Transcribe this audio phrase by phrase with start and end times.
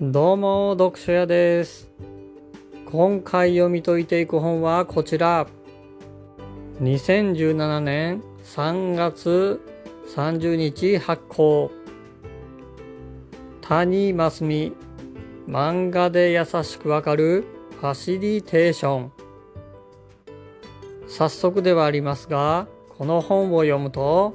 [0.00, 1.90] どうも、読書屋です。
[2.86, 5.48] 今回読み解いていく本はこちら。
[6.80, 9.60] 2017年3月
[10.14, 11.72] 30日発行。
[13.60, 14.72] 谷真澄
[15.48, 17.44] 漫画で優しくわかる
[17.80, 19.12] ファシリテーション。
[21.08, 24.32] 早速ではありますが、この本を読むと、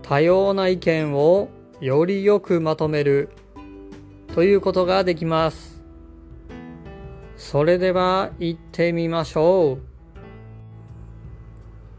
[0.00, 1.50] 多様な意見を
[1.82, 3.28] よりよくまとめる
[4.38, 5.82] ということができます。
[7.36, 9.82] それでは行ってみましょう。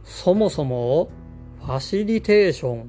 [0.05, 1.09] そもそも
[1.65, 2.85] ファシリテーションっ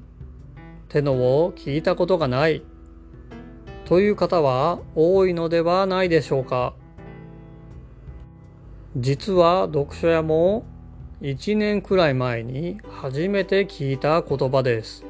[0.89, 2.63] てのを聞いたことがない
[3.87, 6.75] という方は多いのではないでしょうか。
[8.97, 10.65] 実は読書屋も
[11.23, 15.05] 1年くらい前に初めて聞いた言葉です。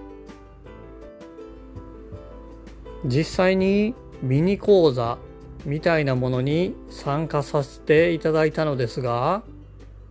[3.04, 5.18] 実際にミニ講座
[5.64, 9.42] みたいなものに参加させていただいたのですが、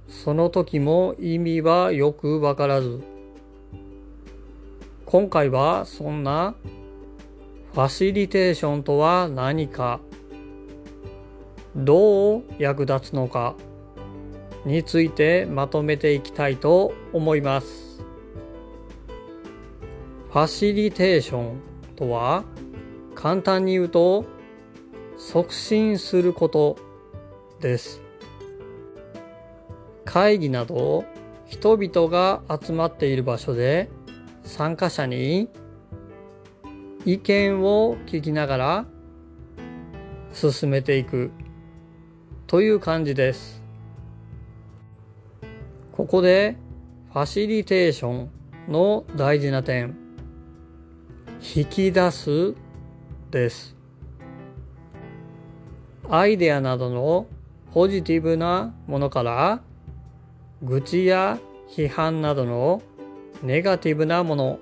[0.07, 3.01] その時も意味はよくわからず、
[5.05, 6.55] 今回はそんな
[7.73, 9.99] ファシリテーションとは何か、
[11.75, 13.55] どう役立つのか
[14.65, 18.03] についてまとめていきたいと思います。
[20.31, 21.61] ファシリテーション
[21.95, 22.43] とは、
[23.15, 24.25] 簡単に言うと
[25.17, 26.77] 促進すること
[27.59, 28.01] です。
[30.05, 31.05] 会議など
[31.45, 33.89] 人々が集まっている場所で
[34.43, 35.49] 参加者に
[37.05, 38.85] 意見を聞きながら
[40.33, 41.31] 進めていく
[42.47, 43.61] という感じです。
[45.91, 46.55] ここで
[47.11, 48.29] ファシリテーション
[48.69, 49.97] の大事な点
[51.55, 52.53] 引き出す
[53.31, 53.75] です。
[56.09, 57.27] アイデアなどの
[57.73, 59.61] ポジティブなものから
[60.63, 61.37] 愚痴や
[61.69, 62.81] 批判などの
[63.43, 64.59] ネガティブなもの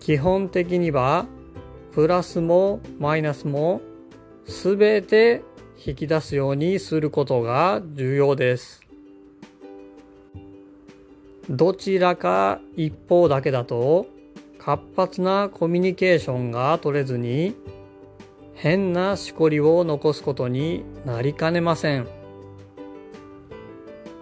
[0.00, 1.26] 基本的には
[1.92, 3.80] プラスもマイナスも
[4.46, 5.42] すべて
[5.86, 8.82] 引き出すようにすることが重要です。
[11.48, 14.06] どちらか一方だけだと
[14.58, 17.54] 活発なコミュニケーションが取れずに
[18.54, 22.06] 変なしこりを残すことになりかねません。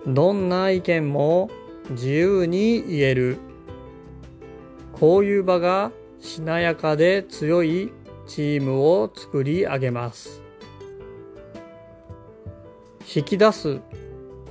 [0.06, 1.50] どんな意見も
[1.90, 3.38] 自由に言える。
[4.92, 7.92] こういう場がしなやかで強い
[8.26, 10.42] チームを作り上げます。
[13.14, 13.80] 引き出す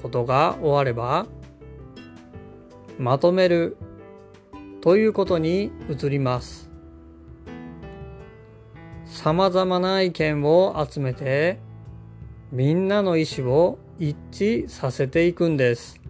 [0.01, 1.25] ことが終われば
[2.99, 3.77] まとめる
[4.81, 6.71] ということに移ります。
[9.05, 11.59] 様々な意見を集めて
[12.51, 16.01] みんなの意思を一致させていくんです。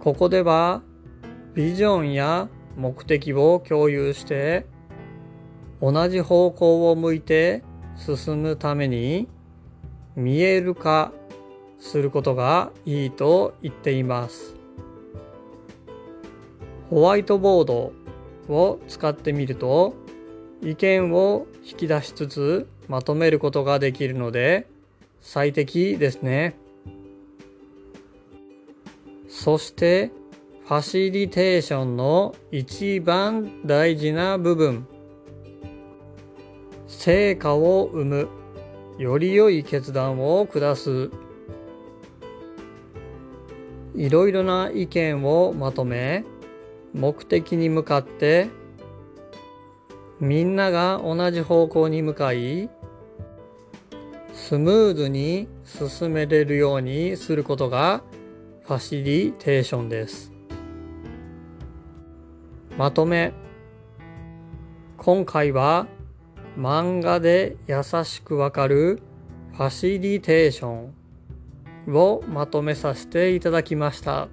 [0.00, 0.80] ここでは
[1.54, 4.64] ビジョンや目的を共有して
[5.82, 7.62] 同じ方向を向いて
[7.96, 9.28] 進むために
[10.16, 11.12] 見える化
[11.78, 14.57] することがいいと言っています。
[16.90, 17.92] ホワイトボード
[18.48, 19.94] を使ってみると
[20.62, 24.66] 意見を引き出しつつまとめることができるので
[25.20, 26.56] 最適ですね。
[29.28, 30.10] そして
[30.66, 34.86] ファシリテーションの一番大事な部分
[36.86, 38.28] 成果を生む
[38.98, 41.10] より良い決断を下す
[43.94, 46.24] いろいろな意見をまとめ
[46.98, 48.48] 目的に向かって
[50.18, 52.68] みんなが同じ方向に向かい
[54.32, 58.02] スムーズに進めれるようにすることが
[58.66, 60.32] ファシリテーションです。
[62.76, 63.32] まとめ
[64.96, 65.86] 今回は
[66.58, 69.00] 漫画で優しくわかる
[69.52, 74.28] ファシリテーションをまとめさせていただきました。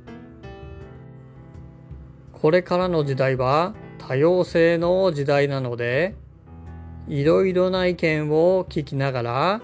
[2.46, 6.14] これからの時代は多様性の時代なので、
[7.08, 9.62] いろいろな意見を聞きながら、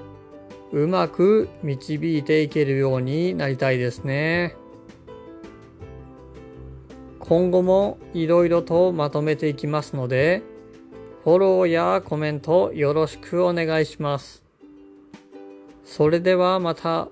[0.72, 4.56] うまく導いていけるようになりたいですね。
[7.20, 10.42] 今後もいろいろとまとめていきますので、
[11.24, 14.44] フォローやコメントよろしくお願いします。
[15.84, 17.10] それではまた。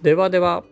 [0.00, 0.64] ではでは。